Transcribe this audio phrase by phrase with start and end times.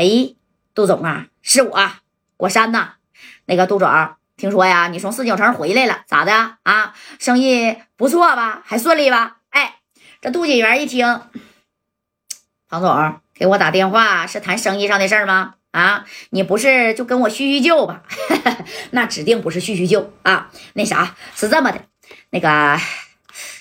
[0.00, 0.34] 哎，
[0.74, 1.90] 杜总啊，是我，
[2.38, 2.94] 果山呐。
[3.44, 3.86] 那个杜总，
[4.38, 6.94] 听说呀，你从四九城回来了，咋的啊？
[7.18, 8.62] 生意不错吧？
[8.64, 9.36] 还顺利吧？
[9.50, 9.74] 哎，
[10.22, 11.20] 这杜锦元一听，
[12.66, 15.56] 庞总给我打电话是谈生意上的事儿吗？
[15.72, 18.02] 啊，你不是就跟我叙叙旧吧？
[18.92, 20.50] 那指定不是叙叙旧啊。
[20.72, 21.82] 那啥是这么的，
[22.30, 22.80] 那个，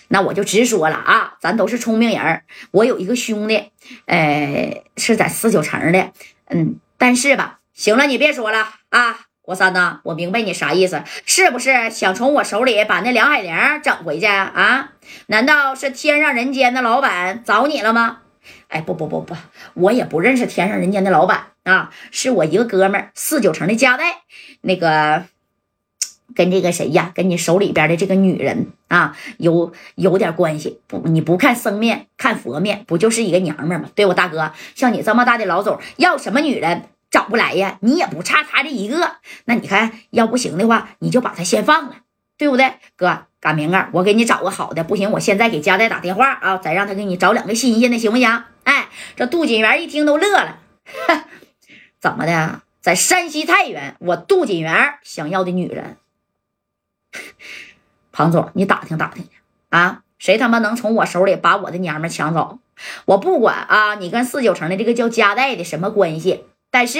[0.08, 3.72] 那我就直说了啊，咱都是聪明人我有一个兄弟，
[4.06, 6.12] 呃，是在四九城的，
[6.50, 13.54] 嗯，但是吧，行了，你别说了啊，国三呐，我明白你啥意思，是不是想从我手里把那梁海玲
[13.84, 14.92] 整回去啊？
[15.28, 18.20] 难道是天上人间的老板找你了吗？
[18.68, 19.36] 哎，不不不不，
[19.76, 24.22] 我也不认识天上人间的老板啊，是我一个哥们儿，四九城的家代，
[24.62, 25.26] 那个
[26.36, 30.80] 跟这个谁呀，跟你手里边的这个女人啊，有有点关系。
[30.88, 33.90] 不，你不看生面，看佛面，不就是一个娘们吗？
[33.96, 37.78] 对我大哥，像你这么大的老总，要什么女人找不来呀？
[37.82, 39.18] 你也不差他这一个。
[39.46, 41.98] 那你看，要不行的话，你就把他先放了，
[42.38, 43.26] 对不对，哥？
[43.42, 48.44] 赶明儿我给你找个好的，不行，我现在给佳代打电话啊，再让他给你找两个新鲜的，行不行？
[48.66, 50.60] 哎，这杜锦元一听都乐了，
[52.02, 52.62] 怎么的？
[52.82, 55.98] 在山西太原，我杜锦元想要的女人，
[58.12, 59.30] 庞总，你打听打听去
[59.70, 62.60] 啊，谁他妈能从我手里把我的娘们抢走？
[63.06, 66.46] 我不管啊，你跟四九城的这个叫佳代的什么关系？
[66.72, 67.00] 但是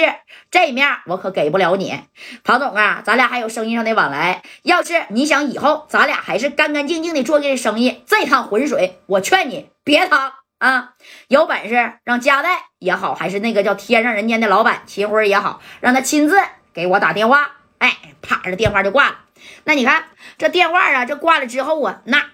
[0.50, 2.00] 这面我可给不了你，
[2.42, 4.42] 庞总啊，咱俩还有生意上的往来。
[4.62, 10.94] 要是你想以后咱俩还是干干净净的做这生意，这趟浑水，我劝你别趟啊！
[11.28, 12.50] 有本事让加代
[12.80, 16.36] 也好，还是那个叫天上人间的老板秦辉也好，让他亲自
[16.74, 17.52] 给我打电话。
[17.78, 19.18] 哎，啪，这电话就挂了。
[19.64, 20.04] 那你看
[20.38, 22.26] 这电话啊，这挂了之后啊，那。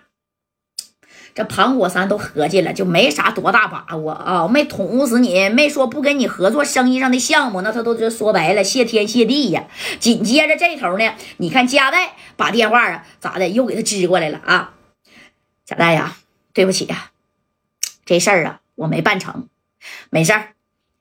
[1.35, 9.67] 这庞果山都合计了，就没啥多大把握啊，没捅死你，没说不跟你合作生意上的项目，那他都这说白了，谢天谢地呀。
[10.01, 14.73] 紧接着这头呢，你看加代把电话啊咋的又给他支过来了啊？
[15.67, 16.17] 贾代呀，
[16.55, 17.11] 对不起呀，
[18.07, 19.51] 这事儿啊我没办成，
[20.09, 20.55] 没事儿。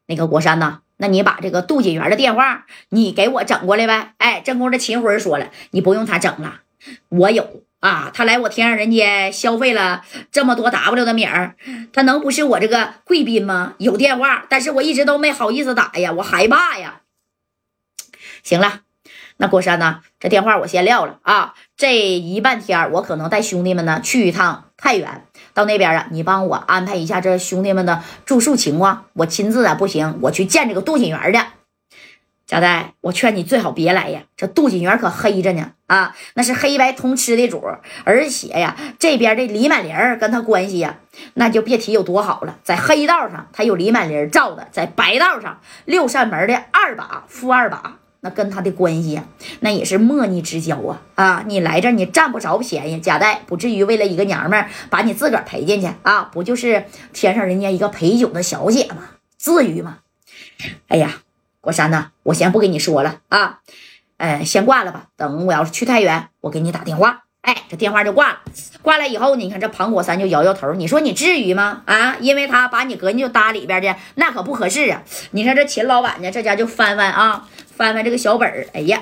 [0.06, 4.14] 那个国山呐，那你把这个杜锦元的电话你给我整过来呗。
[4.18, 6.62] 哎，正宫这秦辉说了，你不用他整了，
[7.10, 7.64] 我有。
[7.82, 11.56] 啊，他来我天上人间消费了这么多 W 的米儿，
[11.94, 13.76] 他能不是我这个贵宾吗？
[13.78, 17.02] 有电话，但是我一直都没好意思打呀，我害怕呀。
[18.42, 18.80] 行了，
[19.38, 20.02] 那郭山呢？
[20.20, 21.54] 这电话我先撂了啊。
[21.78, 29.06] 这一半天我可能带兄弟们呢去一趟太原，到那边啊，你帮我安排一下这兄弟们的住宿情况。
[29.14, 31.44] 我亲自啊不行，我去见这个杜锦元的。
[32.46, 34.22] 贾代，我劝你最好别来呀！
[34.38, 37.64] 这杜锦元可黑着呢啊，那是黑白通吃的主，
[38.04, 40.98] 而且呀，这边的李满玲跟他关系呀，
[41.34, 42.60] 那就别提有多好了。
[42.62, 49.24] 在黑道上，他有李满玲罩的；在白道上，六扇门的二把副二把，那跟他的关系呀，
[49.60, 51.00] 那也是莫逆之交啊！
[51.14, 56.24] 啊，你来这你占不着便宜，贾代不至于为了一个娘们把你自个儿赔进去啊？
[56.34, 59.10] 不就是天上人家一个陪酒的小姐吗？
[59.38, 60.00] 至于吗？
[60.88, 61.22] 哎呀！
[61.62, 63.60] 国山呐，我先不跟你说了啊，
[64.18, 65.10] 呃，先挂了吧。
[65.16, 67.25] 等我要是去太原，我给你打电话。
[67.46, 68.40] 哎，这电话就挂了。
[68.82, 71.84] 挂了以后，你看这庞果山就摇摇头，你说你至于吗？
[71.86, 75.02] 啊，因为他把你搁进就搭里边去，那可不合适啊。
[75.32, 79.02] 你看这秦老板呢，这家就翻翻啊，翻翻这个小本儿，哎呀。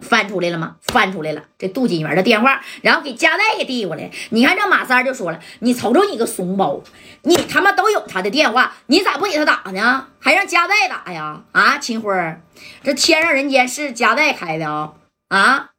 [0.00, 0.76] 翻出来了吗？
[0.82, 4.10] 翻出来了，这杜锦元的电话，然后给加代给递过来。
[4.30, 6.80] 你看这马三就说了：“你瞅瞅你个怂包，
[7.22, 10.08] 你他妈都有他的电话，你咋不给他打呢？
[10.18, 11.42] 还让加代打呀？
[11.52, 12.12] 啊，秦辉，
[12.82, 14.92] 这天上人间是加代开的啊？
[15.28, 15.70] 啊，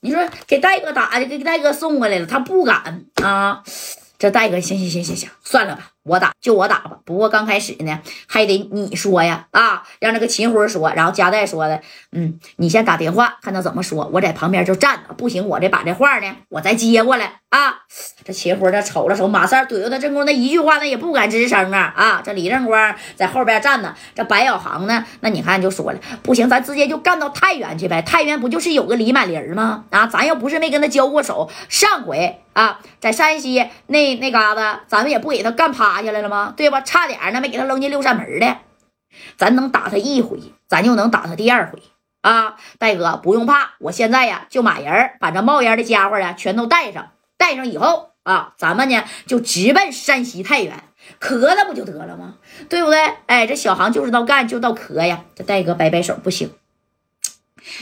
[0.00, 3.62] 你说给戴哥打的，给戴哥送过来了，他不敢啊。
[4.18, 11.80] 这戴哥，行行行行行，算了吧。”我打就我打吧，不过刚开始呢，还得你说呀，啊，让那个秦辉说，然后加代说的，
[12.12, 17.76] 嗯，你先打电话看他怎么说，我在旁边就站着，不行，我得把这话呢，我再接过来啊。
[18.24, 22.22] 这秦辉这瞅了瞅马三怼着他正光那一句话，那也不敢吱声啊啊。
[22.24, 29.84] 这李正光在后边站着，这白小航呢，那你看就说了，不行，咱直接就干到太原去呗，太原不就是有个李满林吗？
[29.90, 35.87] 啊，咱要不是没跟他交过手，上回啊，在山西那那嘎达，咱们也不给他干趴。
[36.02, 36.54] 下来了吗？
[36.56, 36.80] 对吧？
[36.80, 38.58] 差点呢，没给他扔进六扇门的。
[39.36, 40.38] 咱能打他一回，
[40.68, 41.82] 咱就能打他第二回
[42.20, 42.56] 啊！
[42.78, 50.84] 戴哥不用怕，我现在呀就马人把这冒烟的家伙呀全都带上，带上以后啊，咱们呢就直奔山西太原，
[51.18, 52.34] 磕了不就得了吗？
[52.68, 53.00] 对不对？
[53.26, 55.24] 哎，这小航就知道干，就到磕呀。
[55.34, 56.52] 这戴哥摆摆手，不行，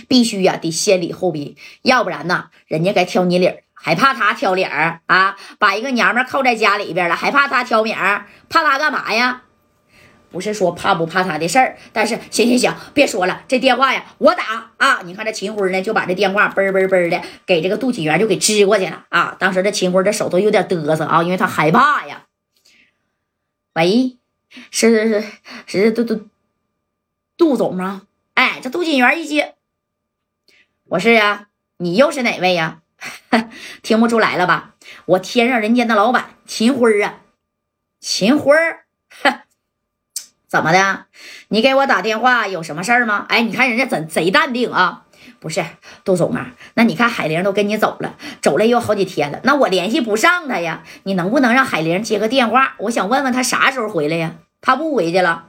[0.08, 3.62] 必须呀得先礼后兵，要不然呢，人家该挑你理儿。
[3.76, 5.36] 还怕他挑理儿啊？
[5.58, 8.26] 把一个娘们扣在家里边了，还怕他挑名儿？
[8.48, 9.42] 怕他干嘛呀？
[10.28, 15.00] 不是说怕不怕他的事儿，但是行行行，别说了，这电话呀，我打啊！
[15.04, 19.36] 你看这秦辉呢，就把这电话嘣嘣嘣的给这个杜锦元就给支过去了啊！
[19.38, 22.24] 当时这秦辉这手都有点嘚瑟啊，因为他害怕呀。
[23.74, 24.16] 喂，
[24.70, 25.20] 是是
[25.66, 26.26] 是是杜杜
[27.36, 28.02] 杜总吗？
[28.34, 29.54] 哎，这杜锦元一接，
[30.88, 31.48] 我是呀，
[31.78, 32.80] 你又是哪位呀？
[33.82, 34.74] 听不出来了吧？
[35.04, 37.20] 我天上人间的老板秦辉啊，
[38.00, 38.84] 秦辉儿。
[40.48, 41.06] 怎么的？
[41.48, 43.26] 你给我打电话有什么事儿吗？
[43.28, 45.02] 哎，你看人家怎贼淡定啊！
[45.40, 45.64] 不是
[46.04, 50.84] 杜总啊，那你看海玲都跟你走了，走了有好几天了，那我联系不上他呀。
[51.02, 52.74] 你能不能让海玲接个电话？
[52.78, 54.36] 我想问问他啥时候回来呀？
[54.60, 55.48] 他不回去了，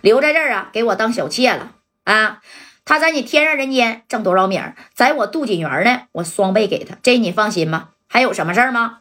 [0.00, 1.72] 留在这儿啊，给我当小妾了
[2.04, 2.40] 啊！
[2.88, 7.90] 他在你天上人间挣多少米儿，在我杜锦园呢，我双倍给他，这你放心吧。
[8.08, 9.00] 还有什么事儿吗？